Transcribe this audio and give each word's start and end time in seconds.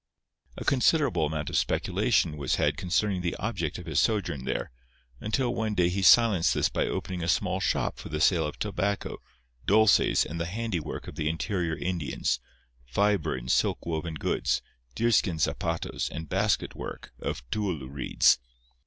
A 0.57 0.65
considerable 0.65 1.27
amount 1.27 1.51
of 1.51 1.57
speculation 1.57 2.35
was 2.35 2.55
had 2.55 2.75
concerning 2.75 3.21
the 3.21 3.35
object 3.35 3.77
of 3.77 3.85
his 3.85 3.99
sojourn 3.99 4.45
there, 4.45 4.71
until 5.19 5.53
one 5.53 5.75
day 5.75 5.89
he 5.89 6.01
silenced 6.01 6.55
this 6.55 6.69
by 6.69 6.87
opening 6.87 7.21
a 7.21 7.27
small 7.27 7.59
shop 7.59 7.99
for 7.99 8.09
the 8.09 8.19
sale 8.19 8.47
of 8.47 8.57
tobacco, 8.57 9.19
dulces 9.67 10.25
and 10.25 10.41
the 10.41 10.47
handiwork 10.47 11.07
of 11.07 11.17
the 11.17 11.29
interior 11.29 11.75
Indians—fibre 11.75 13.35
and 13.35 13.51
silk 13.51 13.85
woven 13.85 14.15
goods, 14.15 14.63
deerskin 14.95 15.37
zapatos 15.37 16.09
and 16.09 16.27
basketwork 16.27 17.11
of 17.19 17.47
tule 17.51 17.87
reeds. 17.87 18.39